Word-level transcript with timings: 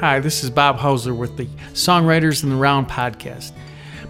Hi, 0.00 0.20
this 0.20 0.44
is 0.44 0.50
Bob 0.50 0.76
Hauser 0.76 1.12
with 1.12 1.36
the 1.36 1.46
Songwriters 1.72 2.44
in 2.44 2.50
the 2.50 2.54
Round 2.54 2.86
podcast, 2.86 3.50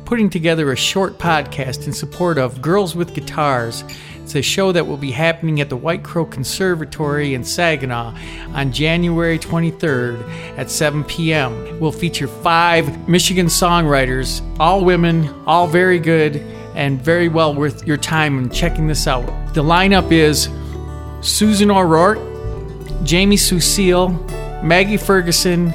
putting 0.04 0.28
together 0.28 0.70
a 0.70 0.76
short 0.76 1.16
podcast 1.16 1.86
in 1.86 1.94
support 1.94 2.36
of 2.36 2.60
Girls 2.60 2.94
with 2.94 3.14
Guitars. 3.14 3.84
It's 4.22 4.34
a 4.34 4.42
show 4.42 4.70
that 4.72 4.86
will 4.86 4.98
be 4.98 5.10
happening 5.10 5.62
at 5.62 5.70
the 5.70 5.78
White 5.78 6.04
Crow 6.04 6.26
Conservatory 6.26 7.32
in 7.32 7.42
Saginaw 7.42 8.14
on 8.52 8.70
January 8.70 9.38
23rd 9.38 10.58
at 10.58 10.70
7 10.70 11.04
p.m. 11.04 11.80
We'll 11.80 11.90
feature 11.90 12.28
five 12.28 13.08
Michigan 13.08 13.46
songwriters, 13.46 14.42
all 14.60 14.84
women, 14.84 15.26
all 15.46 15.66
very 15.66 15.98
good, 15.98 16.36
and 16.74 17.00
very 17.00 17.30
well 17.30 17.54
worth 17.54 17.86
your 17.86 17.96
time 17.96 18.36
in 18.36 18.50
checking 18.50 18.88
this 18.88 19.06
out. 19.06 19.24
The 19.54 19.62
lineup 19.62 20.12
is 20.12 20.50
Susan 21.26 21.70
O'Rourke, 21.70 22.18
Jamie 23.04 23.38
Sue 23.38 23.58
Seal, 23.58 24.10
Maggie 24.62 24.96
Ferguson, 24.96 25.72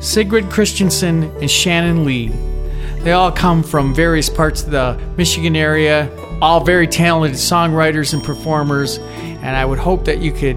Sigrid 0.00 0.50
Christiansen, 0.50 1.24
and 1.40 1.50
Shannon 1.50 2.04
Lee. 2.04 2.28
They 3.00 3.12
all 3.12 3.30
come 3.30 3.62
from 3.62 3.94
various 3.94 4.30
parts 4.30 4.62
of 4.62 4.70
the 4.70 4.98
Michigan 5.16 5.56
area, 5.56 6.10
all 6.40 6.64
very 6.64 6.86
talented 6.86 7.38
songwriters 7.38 8.14
and 8.14 8.24
performers, 8.24 8.98
and 8.98 9.56
I 9.56 9.64
would 9.64 9.78
hope 9.78 10.04
that 10.06 10.20
you 10.20 10.32
could 10.32 10.56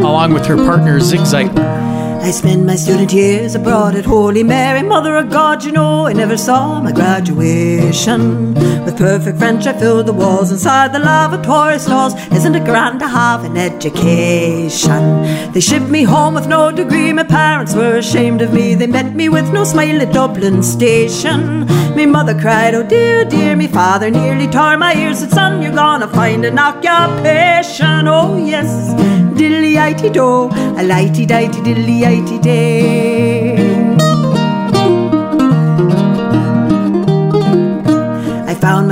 along 0.00 0.32
with 0.32 0.46
her 0.46 0.56
partner 0.56 1.00
Zig 1.00 1.20
Zeitler. 1.20 1.88
I 2.22 2.30
spent 2.30 2.64
my 2.64 2.76
student 2.76 3.12
years 3.12 3.54
abroad 3.54 3.94
at 3.94 4.04
Holy 4.04 4.42
Mary, 4.42 4.82
Mother 4.82 5.16
of 5.16 5.30
God, 5.30 5.64
you 5.64 5.72
know, 5.72 6.06
I 6.06 6.12
never 6.12 6.36
saw 6.36 6.80
my 6.80 6.92
graduation. 6.92 8.54
With 8.88 8.96
perfect 8.96 9.38
French, 9.38 9.66
I 9.66 9.74
filled 9.78 10.06
the 10.06 10.14
walls 10.14 10.50
inside 10.50 10.94
the 10.94 10.98
lavatory 10.98 11.78
stalls. 11.78 12.14
Isn't 12.32 12.54
it 12.54 12.64
grand 12.64 13.00
to 13.00 13.06
have 13.06 13.44
an 13.44 13.58
education? 13.58 15.52
They 15.52 15.60
shipped 15.60 15.90
me 15.90 16.04
home 16.04 16.32
with 16.32 16.46
no 16.46 16.72
degree, 16.72 17.12
my 17.12 17.24
parents 17.24 17.74
were 17.74 17.98
ashamed 17.98 18.40
of 18.40 18.54
me. 18.54 18.74
They 18.74 18.86
met 18.86 19.14
me 19.14 19.28
with 19.28 19.52
no 19.52 19.64
smile 19.64 20.00
at 20.00 20.14
Dublin 20.14 20.62
station. 20.62 21.66
Me 21.96 22.06
mother 22.06 22.32
cried, 22.40 22.74
oh 22.74 22.82
dear, 22.82 23.26
dear, 23.26 23.56
me 23.56 23.66
father 23.66 24.10
nearly 24.10 24.46
tore 24.46 24.78
my 24.78 24.94
ears. 24.94 25.18
Said, 25.18 25.32
son, 25.32 25.60
you're 25.60 25.74
gonna 25.74 26.08
find 26.08 26.46
an 26.46 26.58
occupation. 26.58 28.08
Oh 28.08 28.38
yes, 28.38 28.94
diddly-ity 29.38 30.08
do, 30.08 30.22
oh, 30.22 30.48
a 30.78 30.82
lighty-dighty 30.82 31.60
diddly-ity 31.60 32.38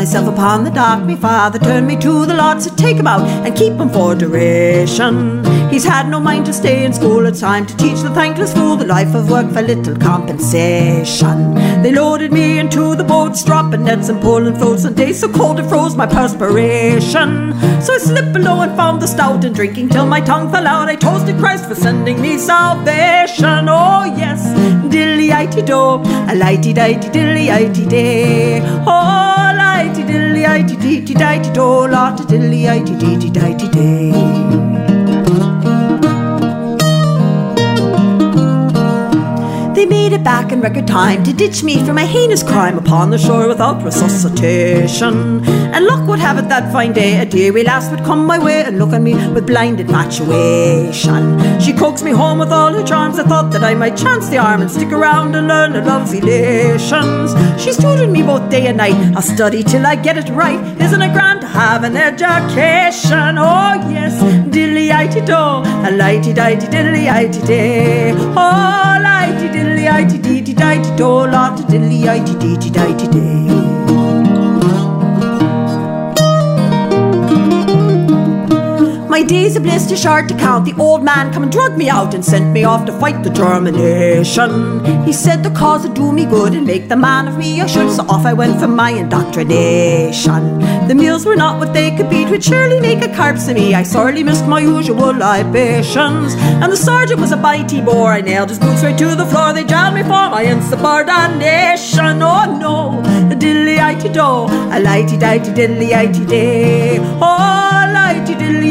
myself 0.07 0.33
upon 0.33 0.63
the 0.63 0.71
dock. 0.71 1.05
Me 1.05 1.17
father 1.17 1.59
turned 1.59 1.85
me 1.85 1.97
to 1.97 2.25
the 2.27 2.35
lot, 2.35 2.63
said 2.63 2.79
take 2.79 2.97
him 2.97 3.09
out 3.09 3.27
and 3.45 3.57
keep 3.57 3.73
him 3.73 3.91
for 3.91 4.15
duration. 4.15 5.45
He's 5.69 5.83
had 5.83 6.09
no 6.09 6.21
mind 6.21 6.47
to 6.47 6.53
stay 6.53 6.85
in 6.85 6.93
school. 6.93 7.27
It's 7.27 7.41
time 7.41 7.67
to 7.67 7.77
teach 7.77 8.03
the 8.03 8.11
thankless 8.11 8.55
fool 8.55 8.77
the 8.77 8.87
life 8.87 9.17
of 9.17 9.29
work 9.29 9.51
for 9.53 9.63
little 9.63 9.97
compensation. 9.97 11.55
They 11.83 11.91
loaded 11.91 12.33
me 12.33 12.61
into 12.61 12.95
the 12.95 13.03
boats, 13.03 13.43
dropping 13.45 13.83
nets 13.83 14.09
and 14.09 14.23
pulling 14.23 14.55
floats. 14.55 14.85
And 14.85 14.97
days 14.97 15.19
so 15.19 15.29
cold 15.29 15.59
it 15.59 15.69
froze 15.69 15.97
my 15.97 16.07
perspiration. 16.07 17.53
So 17.83 17.95
I 17.95 17.99
slipped 17.99 18.33
below 18.33 18.61
and 18.61 18.77
found 18.77 19.03
the 19.03 19.09
stout 19.09 19.45
and 19.45 19.57
drinking 19.57 19.89
till 19.89 20.07
my 20.07 20.21
tongue 20.21 20.53
fell 20.53 20.69
out. 20.69 20.89
I 20.89 20.95
toasted 20.95 21.37
Christ 21.39 21.67
for 21.67 21.75
sending 21.75 22.21
me 22.23 22.39
salvation. 22.39 23.69
Oh 23.69 24.05
yes, 24.05 24.41
dilly-ity 24.89 25.63
do, 25.63 25.81
a 26.31 26.35
lighty-dighty 26.45 27.11
dilly-ity 27.11 27.87
day. 27.87 28.61
Oh, 28.87 29.26
lighty 30.07 30.77
dilly-ity 30.77 30.77
dee-ty-dighty 30.77 31.53
do, 31.53 31.89
lot 31.89 32.21
of 32.21 32.27
dilly-ity 32.29 32.97
dee-ty-dighty 32.99 33.69
day. 33.71 34.86
They 39.77 39.85
made 39.85 40.15
it 40.15 40.25
back 40.25 40.53
in 40.53 40.63
record 40.63 40.87
time 40.87 41.23
to 41.25 41.35
ditch 41.35 41.63
me 41.63 41.85
for 41.85 41.93
my 41.93 42.07
heinous 42.07 42.43
crime 42.43 42.79
upon 42.79 43.11
the 43.11 43.19
shore 43.19 43.47
without 43.47 43.83
resuscitation. 43.83 45.45
And 45.47 45.85
luck 45.85 46.09
would 46.09 46.19
have 46.19 46.39
it 46.39 46.49
that 46.49 46.73
fine 46.73 46.95
day 46.95 47.21
a 47.21 47.27
dearie 47.27 47.63
lass 47.63 47.91
would 47.91 48.03
come 48.03 48.25
my 48.25 48.39
way 48.39 48.63
and 48.63 48.79
look 48.79 48.95
on 48.95 49.05
me 49.05 49.15
with 49.35 49.47
blind 49.47 49.79
infatuation. 49.79 51.61
She 51.61 51.75
coaxed 51.75 52.05
me 52.07 52.13
home 52.13 52.39
with 52.39 52.53
all 52.53 52.73
her 52.73 52.87
charms. 52.87 53.19
I 53.19 53.25
thought 53.25 53.53
that 53.53 53.63
I 53.63 53.75
might 53.75 53.99
chance 53.99 54.31
the 54.31 54.39
arm 54.39 54.63
and 54.63 54.71
stick 54.71 54.93
around 54.93 55.35
and 55.35 55.47
learn 55.47 55.75
the 55.75 55.83
love's 55.83 56.15
elations. 56.15 57.35
She's 57.63 57.77
tutored 57.77 58.09
me 58.09 58.23
both 58.23 58.49
day 58.49 58.69
and 58.69 58.79
night. 58.79 58.97
I'll 59.15 59.21
study 59.21 59.63
till 59.63 59.85
I 59.85 59.95
get 59.95 60.17
it 60.17 60.31
right. 60.31 60.59
Isn't 60.81 61.03
it 61.03 61.13
grand 61.13 61.43
to 61.43 61.47
have 61.49 61.85
an 61.85 61.99
education? 61.99 63.37
Oh 63.37 63.75
yes, 63.91 64.15
dilly-ity 64.51 65.21
do, 65.21 65.35
a 65.35 65.91
lighty-dighty 65.93 66.69
dilly-ity 66.69 67.47
day. 67.47 68.13
Oh, 68.13 69.03
lighty 69.05 69.36
dilly 69.87 70.19
diddly-ity 70.19 70.19
dee-ty-dighty 70.19 70.97
do, 70.97 71.07
lot 71.07 71.61
of 71.61 71.67
diddly-ity 71.67 72.35
dee-ty-dighty 72.41 73.07
day. 73.07 74.06
My 79.17 79.23
days 79.23 79.57
of 79.57 79.63
bliss 79.63 79.89
too 79.89 79.97
short 79.97 80.29
to 80.29 80.35
count. 80.35 80.67
The 80.67 80.79
old 80.79 81.03
man 81.03 81.33
come 81.33 81.43
and 81.43 81.51
drug 81.51 81.79
me 81.79 81.89
out 81.89 82.13
and 82.13 82.23
sent 82.23 82.53
me 82.53 82.65
off 82.65 82.85
to 82.85 82.93
fight 83.01 83.25
the 83.25 83.31
German 83.31 83.75
nation. 83.77 84.85
He 85.07 85.15
said 85.15 85.43
the 85.43 85.49
cause 85.53 85.85
would 85.85 85.95
do 85.95 86.13
me 86.13 86.27
good 86.27 86.53
and 86.53 86.67
make 86.67 86.91
the 86.91 86.97
man 86.97 87.27
of 87.27 87.39
me 87.39 87.63
I 87.63 87.67
should. 87.67 87.91
So 87.93 88.03
off 88.11 88.27
I 88.27 88.35
went 88.35 88.61
for 88.61 88.69
my 88.69 88.91
indoctrination. 88.91 90.59
The 90.87 90.95
meals 90.95 91.25
were 91.25 91.35
not 91.35 91.59
what 91.59 91.73
they 91.73 91.97
could 91.97 92.11
be. 92.11 92.27
Twould 92.27 92.45
surely 92.45 92.79
make 92.79 93.03
a 93.03 93.17
corpse 93.17 93.49
of 93.49 93.55
me. 93.55 93.75
I 93.75 93.85
sorely 93.85 94.23
missed 94.23 94.47
my 94.47 94.61
usual 94.61 95.15
libations. 95.15 96.35
And 96.35 96.71
the 96.71 96.77
sergeant 96.77 97.19
was 97.19 97.33
a 97.33 97.39
bitey 97.39 97.83
bore. 97.83 98.13
I 98.13 98.21
nailed 98.21 98.51
his 98.51 98.59
boots 98.59 98.83
right 98.83 98.99
to 98.99 99.15
the 99.15 99.25
floor. 99.25 99.55
They 99.55 99.65
jailed 99.65 99.95
me 99.95 100.03
for 100.03 100.29
my 100.37 100.43
insubordination. 100.43 102.21
Oh 102.21 102.45
no, 102.61 103.01
a 103.33 103.35
diddly-ity 103.35 104.11
do, 104.11 104.21
a 104.77 104.79
lighty-dighty 104.89 105.53
diddly-ity 105.53 106.27
day. 106.27 106.99
Oh, 107.01 107.57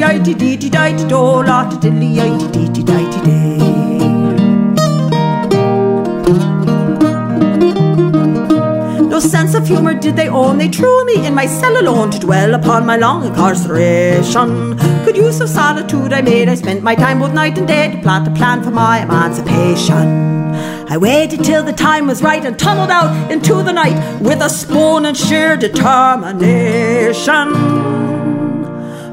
lighty 0.05 0.34
diddly-ity 0.35 0.69
dee-ty-dighty 0.69 1.07
do, 1.07 1.17
lot 1.17 1.73
of 1.73 1.79
diddly-ity 1.79 2.47
dee-ty-dighty 2.51 3.25
day. 3.25 3.57
No 9.09 9.19
sense 9.19 9.55
of 9.55 9.67
humour 9.67 9.93
did 9.93 10.15
they 10.15 10.27
own. 10.27 10.57
They 10.57 10.69
threw 10.69 11.05
me 11.05 11.25
in 11.25 11.33
my 11.33 11.45
cell 11.45 11.79
alone 11.79 12.11
to 12.11 12.19
dwell 12.19 12.53
upon 12.53 12.85
my 12.85 12.97
long 12.97 13.25
incarceration. 13.25 14.75
Good 15.05 15.15
use 15.15 15.39
of 15.41 15.49
solitude 15.49 16.11
I 16.11 16.21
made. 16.21 16.49
I 16.49 16.55
spent 16.55 16.83
my 16.83 16.95
time 16.95 17.19
both 17.19 17.33
night 17.33 17.57
and 17.57 17.67
day 17.67 17.91
to 17.91 18.01
plot 18.01 18.27
a 18.27 18.31
plan 18.31 18.63
for 18.63 18.71
my 18.71 19.03
emancipation. 19.03 20.33
I 20.87 20.97
waited 20.97 21.43
till 21.43 21.63
the 21.63 21.73
time 21.73 22.07
was 22.07 22.21
right 22.21 22.45
and 22.45 22.59
tunneled 22.59 22.91
out 22.91 23.31
into 23.31 23.63
the 23.63 23.71
night 23.71 23.97
with 24.21 24.41
a 24.41 24.49
spoon 24.49 25.05
and 25.05 25.17
sheer 25.17 25.57
determination. 25.57 27.94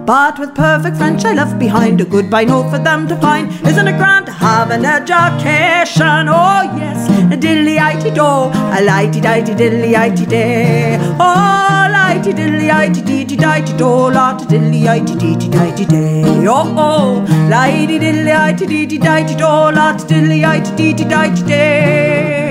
But 0.04 0.38
with 0.40 0.54
perfect 0.56 0.96
French, 0.96 1.24
I 1.24 1.32
left 1.32 1.60
behind 1.60 2.00
a 2.00 2.04
goodbye 2.04 2.44
note 2.44 2.70
for 2.70 2.78
them 2.78 3.06
to 3.06 3.16
find. 3.16 3.48
Isn't 3.64 3.86
it 3.86 3.96
grand 3.98 4.26
to 4.26 4.32
have 4.32 4.72
an 4.72 4.84
education? 4.84 6.28
Oh, 6.28 6.62
yes, 6.76 7.08
a 7.32 7.36
diddly-ity 7.36 8.10
do, 8.10 8.24
a 8.24 8.80
lighty-dighty 8.82 9.54
diddly-ity 9.54 10.26
day. 10.26 10.98
Oh, 11.20 11.88
lighty 11.96 12.32
diddly-ity 12.34 13.02
dee-ty-dighty 13.02 13.76
do, 13.76 13.84
lot 13.86 14.42
of 14.42 14.48
diddly-ity 14.48 15.14
dee-ty-dighty 15.14 15.86
day. 15.86 16.22
Oh, 16.48 16.74
oh, 16.76 17.24
lighty 17.48 18.00
diddly-ity 18.00 18.66
dee-ty-dighty 18.66 19.36
do, 19.36 19.44
lot 19.44 20.02
of 20.02 20.08
diddly-ity 20.08 20.74
dee-ty-dighty 20.74 21.42
day. 21.44 22.50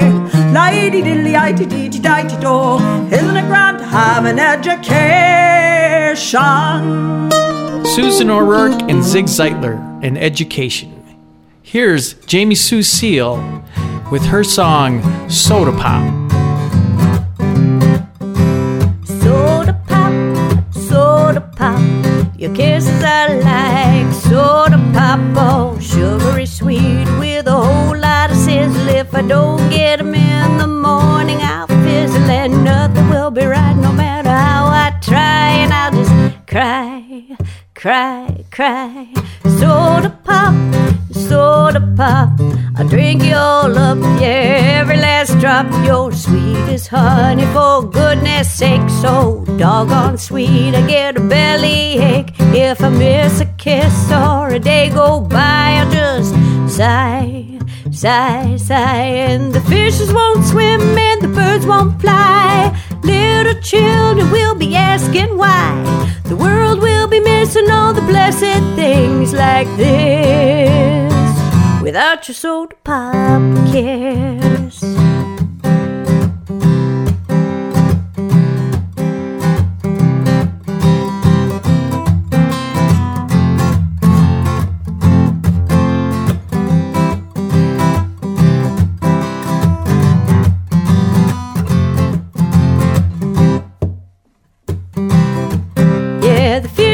Lighty 0.54 1.04
diddly-ity 1.04 1.66
dee-ty-dighty 1.66 2.38
do, 2.40 2.78
isn't 3.14 3.38
it 3.38 3.48
grand 3.48 3.80
to 3.80 3.86
have 3.86 4.24
an 4.24 4.40
education? 4.40 5.61
Susan 7.96 8.30
O'Rourke 8.30 8.80
and 8.84 9.04
Zig 9.04 9.26
Zeitler 9.26 10.04
in 10.04 10.18
Education. 10.18 11.04
Here's 11.64 12.14
Jamie 12.26 12.56
Sue 12.56 12.84
Seal 12.84 13.38
with 14.12 14.24
her 14.26 14.44
song 14.44 15.02
Soda 15.30 15.72
Pop. 15.72 16.21
Cry, 37.82 38.46
cry. 38.52 39.08
Soda 39.60 40.16
pop, 40.24 40.54
soda 41.12 41.82
pop. 41.98 42.30
I'll 42.78 42.88
drink 42.88 43.24
you 43.24 43.34
all 43.34 43.76
up, 43.76 43.98
yeah, 44.22 44.78
every 44.80 44.98
last 44.98 45.40
drop. 45.40 45.66
You're 45.84 46.12
sweet 46.12 46.70
as 46.76 46.86
honey, 46.86 47.46
for 47.56 47.82
goodness 47.90 48.54
sake, 48.54 48.88
so 49.02 49.44
doggone 49.58 50.20
sweet. 50.20 50.76
I 50.76 50.86
get 50.86 51.18
a 51.18 51.22
belly 51.22 51.98
ache 51.98 52.34
if 52.54 52.84
I 52.84 52.90
miss 52.90 53.42
a 53.42 53.46
kiss 53.58 54.12
or 54.12 54.50
a 54.50 54.60
day 54.60 54.92
go 54.92 55.20
by. 55.20 55.82
I'll 55.82 55.92
just 55.92 56.36
sigh, 56.78 57.60
sigh, 57.90 58.58
sigh, 58.58 59.10
and 59.28 59.54
the 59.54 59.62
fishes 59.62 60.14
won't 60.14 60.46
swim 60.46 60.82
and 60.82 61.22
the 61.24 61.30
birds 61.30 61.66
won't 61.66 62.00
fly. 62.00 62.80
Little 63.04 63.62
children 63.62 64.32
will 64.32 64.56
be 64.56 64.76
asking 64.76 65.38
why. 65.38 65.76
The 66.26 66.36
world 66.36 66.82
will 66.82 67.08
be 67.08 67.20
missing 67.20 67.70
all 67.70 67.94
the 67.94 68.02
blessed 68.02 68.64
things 68.76 69.34
like 69.34 69.68
this 69.78 71.14
without 71.82 72.28
your 72.28 72.36
soda 72.36 72.76
pop 72.84 73.42
kiss. 73.72 75.01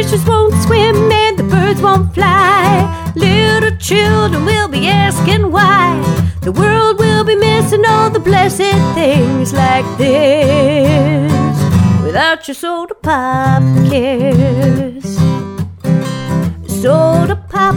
Fishes 0.07 0.25
won't 0.25 0.53
swim 0.63 1.11
and 1.11 1.37
the 1.37 1.43
birds 1.43 1.81
won't 1.81 2.13
fly. 2.13 3.11
Little 3.15 3.75
children 3.77 4.45
will 4.45 4.69
be 4.69 4.87
asking 4.87 5.51
why. 5.51 6.01
The 6.41 6.51
world 6.51 6.97
will 6.99 7.25
be 7.25 7.35
missing 7.35 7.83
all 7.85 8.09
the 8.09 8.19
blessed 8.19 8.77
things 8.93 9.53
like 9.53 9.85
this 9.97 11.31
without 12.03 12.47
your 12.47 12.55
soda 12.55 12.95
pop 12.95 13.61
kiss. 13.89 15.17
Soda 16.81 17.35
pop, 17.49 17.75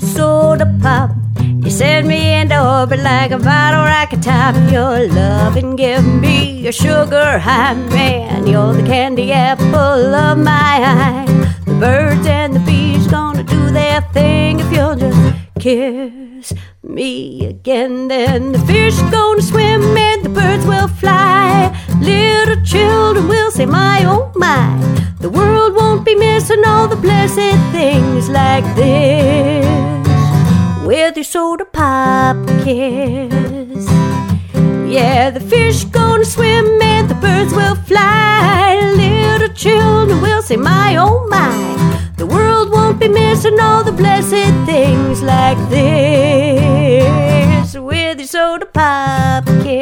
soda 0.00 0.66
pop. 0.82 1.10
You 1.38 1.70
send 1.70 2.08
me 2.08 2.34
into 2.40 2.58
orbit 2.60 3.00
like 3.00 3.30
a 3.30 3.38
bottle 3.38 3.84
rocket 3.84 4.22
top. 4.22 4.56
Your 4.72 5.06
love 5.06 5.56
and 5.56 5.78
give 5.78 6.04
me 6.04 6.66
a 6.66 6.72
sugar 6.72 7.38
high, 7.38 7.74
man. 7.74 8.46
You're 8.48 8.72
the 8.72 8.82
candy 8.82 9.30
apple 9.30 10.14
of 10.14 10.38
my 10.38 10.74
eye. 10.96 11.49
Birds 11.80 12.26
and 12.26 12.54
the 12.54 12.60
bees 12.60 13.06
gonna 13.06 13.42
do 13.42 13.70
their 13.70 14.02
thing 14.12 14.60
if 14.60 14.70
you'll 14.70 14.96
just 14.96 15.34
kiss 15.58 16.52
me 16.82 17.46
again. 17.46 18.08
Then 18.08 18.52
the 18.52 18.58
fish 18.58 18.98
gonna 19.10 19.40
swim 19.40 19.96
and 19.96 20.22
the 20.22 20.28
birds 20.28 20.66
will 20.66 20.88
fly. 20.88 21.74
Little 22.02 22.62
children 22.64 23.26
will 23.28 23.50
say, 23.50 23.64
My 23.64 24.04
oh 24.04 24.30
my. 24.36 24.76
The 25.20 25.30
world 25.30 25.74
won't 25.74 26.04
be 26.04 26.14
missing 26.14 26.62
all 26.66 26.86
the 26.86 26.96
blessed 26.96 27.58
things 27.72 28.28
like 28.28 28.64
this 28.76 29.66
with 30.86 31.16
your 31.16 31.24
soda 31.24 31.64
pop 31.64 32.36
kiss. 32.62 34.19
Yeah, 34.90 35.30
the 35.30 35.38
fish 35.38 35.84
gonna 35.84 36.24
swim 36.24 36.82
and 36.82 37.08
the 37.08 37.14
birds 37.14 37.54
will 37.54 37.76
fly. 37.76 38.92
Little 38.96 39.54
children 39.54 40.20
will 40.20 40.42
say, 40.42 40.56
My 40.56 40.96
oh 40.96 41.28
my. 41.28 42.10
The 42.16 42.26
world 42.26 42.72
won't 42.72 42.98
be 42.98 43.06
missing 43.06 43.60
all 43.60 43.84
the 43.84 43.92
blessed 43.92 44.52
things 44.66 45.22
like 45.22 45.58
this 45.70 46.56
with 47.76 48.18
your 48.18 48.26
soda 48.26 48.66
pop 48.66 49.46
kiss. 49.62 49.79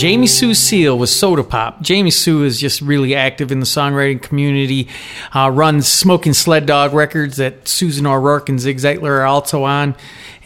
Jamie 0.00 0.26
Sue 0.26 0.54
Seal 0.54 0.98
with 0.98 1.10
Soda 1.10 1.44
Pop. 1.44 1.82
Jamie 1.82 2.10
Sue 2.10 2.42
is 2.42 2.58
just 2.58 2.80
really 2.80 3.14
active 3.14 3.52
in 3.52 3.60
the 3.60 3.66
songwriting 3.66 4.22
community, 4.22 4.88
uh, 5.34 5.50
runs 5.52 5.86
Smoking 5.86 6.32
Sled 6.32 6.64
Dog 6.64 6.94
Records 6.94 7.36
that 7.36 7.68
Susan 7.68 8.06
O'Rourke 8.06 8.48
and 8.48 8.58
Zig 8.58 8.78
Ziglar 8.78 9.20
are 9.20 9.26
also 9.26 9.64
on. 9.64 9.94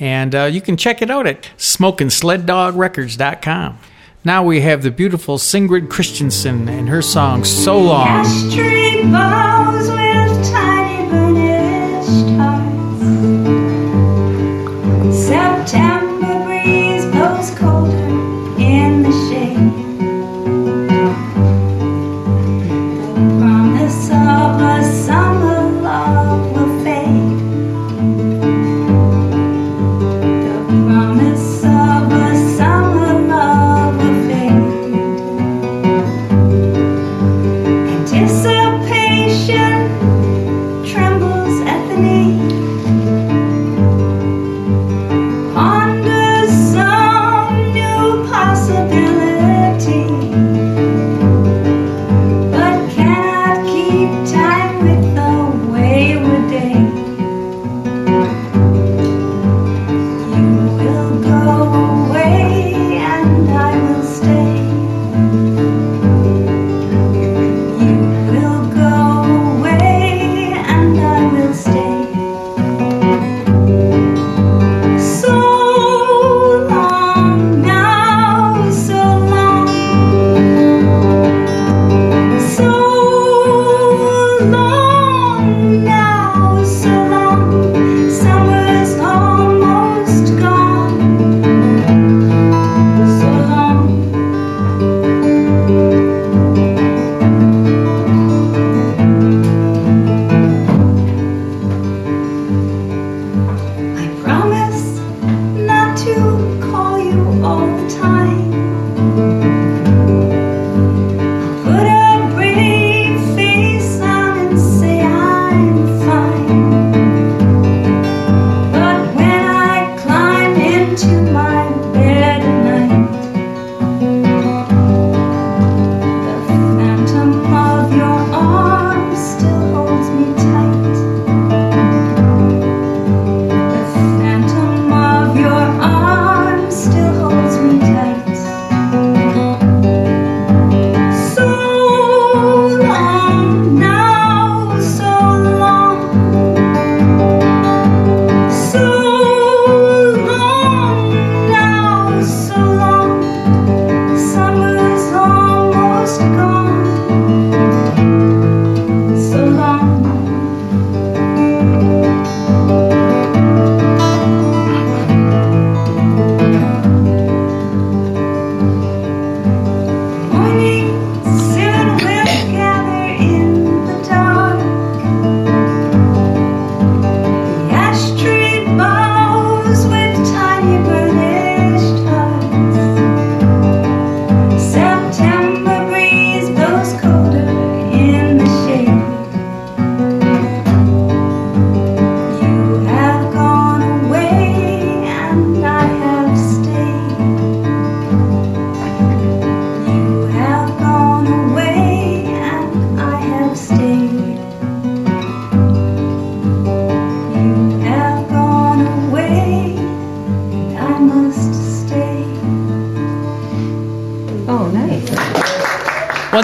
And 0.00 0.34
uh, 0.34 0.46
you 0.46 0.60
can 0.60 0.76
check 0.76 1.02
it 1.02 1.10
out 1.10 1.28
at 1.28 1.42
smokingsleddogrecords.com. 1.56 3.78
Now 4.24 4.42
we 4.42 4.60
have 4.62 4.82
the 4.82 4.90
beautiful 4.90 5.38
Singrid 5.38 5.88
Christiansen 5.88 6.68
and 6.68 6.88
her 6.88 7.00
song 7.00 7.44
So 7.44 7.78
Long. 7.78 8.24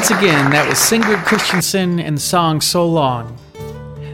Once 0.00 0.12
again, 0.12 0.50
that 0.50 0.66
was 0.66 0.78
Singrid 0.78 1.23
Christiansen 1.26 2.00
and 2.00 2.16
the 2.16 2.21
song 2.23 2.62
So 2.62 2.87
Long. 2.87 3.37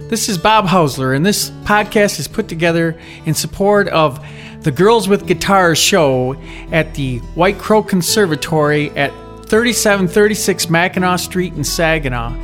This 0.08 0.28
is 0.28 0.36
Bob 0.36 0.66
Hausler, 0.66 1.14
and 1.14 1.24
this 1.24 1.50
podcast 1.62 2.18
is 2.18 2.26
put 2.26 2.48
together 2.48 2.98
in 3.24 3.34
support 3.34 3.86
of 3.90 4.18
the 4.62 4.72
Girls 4.72 5.06
with 5.06 5.28
Guitars 5.28 5.78
show 5.78 6.34
at 6.72 6.92
the 6.96 7.18
White 7.36 7.60
Crow 7.60 7.84
Conservatory 7.84 8.90
at 8.96 9.12
3736 9.46 10.66
Mackinaw 10.66 11.20
Street 11.20 11.52
in 11.52 11.62
Saginaw. 11.62 12.36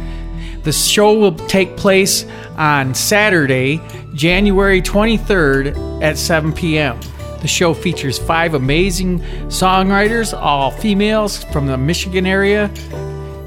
The 0.63 0.73
show 0.73 1.13
will 1.19 1.35
take 1.35 1.77
place 1.77 2.25
on 2.57 2.95
Saturday, 2.95 3.81
January 4.15 4.81
23rd 4.81 6.01
at 6.01 6.17
7 6.17 6.53
p.m. 6.53 6.97
The 7.41 7.49
show 7.49 7.75
features 7.75 8.21
five 8.21 8.55
amazing 8.55 9.19
songwriters, 9.49 10.33
all 10.33 10.71
females 10.71 11.43
from 11.43 11.67
the 11.67 11.77
Michigan 11.77 12.25
area. 12.25 12.71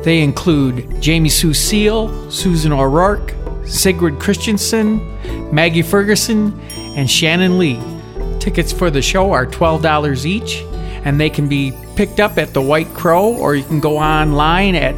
They 0.05 0.21
include 0.21 1.01
Jamie 1.01 1.27
Sue 1.29 1.55
Seal, 1.55 2.29
Susan 2.29 2.71
O'Rourke, 2.71 3.33
Sigrid 3.65 4.19
Christiansen, 4.19 5.01
Maggie 5.51 5.81
Ferguson, 5.81 6.59
and 6.95 7.09
Shannon 7.09 7.57
Lee. 7.57 7.81
Tickets 8.39 8.71
for 8.71 8.91
the 8.91 9.01
show 9.01 9.31
are 9.31 9.47
$12 9.47 10.25
each, 10.25 10.61
and 11.03 11.19
they 11.19 11.31
can 11.31 11.49
be 11.49 11.73
picked 11.95 12.19
up 12.19 12.37
at 12.37 12.53
the 12.53 12.61
White 12.61 12.93
Crow, 12.93 13.33
or 13.33 13.55
you 13.55 13.63
can 13.63 13.79
go 13.79 13.97
online 13.97 14.75
at 14.75 14.93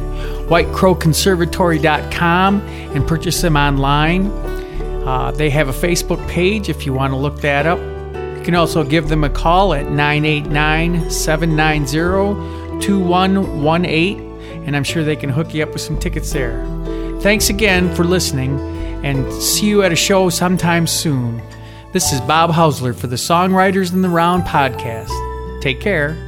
whitecrowconservatory.com 0.48 2.60
and 2.60 3.08
purchase 3.08 3.40
them 3.40 3.56
online. 3.56 4.26
Uh, 5.06 5.30
they 5.30 5.48
have 5.48 5.70
a 5.70 5.72
Facebook 5.72 6.28
page 6.28 6.68
if 6.68 6.84
you 6.84 6.92
want 6.92 7.14
to 7.14 7.16
look 7.16 7.40
that 7.40 7.64
up. 7.64 7.78
You 8.36 8.42
can 8.44 8.54
also 8.54 8.84
give 8.84 9.08
them 9.08 9.24
a 9.24 9.30
call 9.30 9.72
at 9.72 9.90
989 9.90 11.10
790 11.10 12.76
2118, 12.86 14.27
and 14.68 14.76
I'm 14.76 14.84
sure 14.84 15.02
they 15.02 15.16
can 15.16 15.30
hook 15.30 15.54
you 15.54 15.62
up 15.62 15.72
with 15.72 15.80
some 15.80 15.98
tickets 15.98 16.30
there. 16.30 16.62
Thanks 17.22 17.48
again 17.48 17.92
for 17.94 18.04
listening, 18.04 18.60
and 19.02 19.32
see 19.42 19.66
you 19.66 19.82
at 19.82 19.92
a 19.92 19.96
show 19.96 20.28
sometime 20.28 20.86
soon. 20.86 21.40
This 21.94 22.12
is 22.12 22.20
Bob 22.20 22.50
Hausler 22.50 22.94
for 22.94 23.06
the 23.06 23.16
Songwriters 23.16 23.94
in 23.94 24.02
the 24.02 24.10
Round 24.10 24.42
podcast. 24.42 25.62
Take 25.62 25.80
care. 25.80 26.27